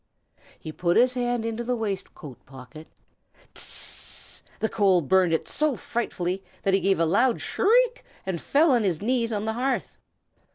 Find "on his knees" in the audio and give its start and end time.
8.71-9.31